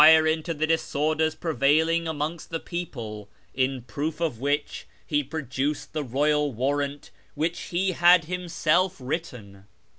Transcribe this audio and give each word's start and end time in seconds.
400 0.01 0.03
A 0.03 0.07
YEAR 0.07 0.19
AMONGST 0.19 0.31
THE 0.31 0.33
PERSIANS 0.33 0.49
into 0.55 0.59
the 0.59 0.67
disorders 0.67 1.35
prevailing 1.35 2.07
amongst 2.07 2.49
the 2.49 2.59
people, 2.59 3.29
in 3.53 3.81
proof 3.83 4.19
of 4.19 4.39
which 4.39 4.87
he 5.05 5.23
produced 5.23 5.93
the 5.93 6.03
royal 6.03 6.51
warrant 6.51 7.11
which 7.35 7.59
he 7.65 7.91
had 7.91 8.25
himself 8.25 8.95
written. 8.99 9.65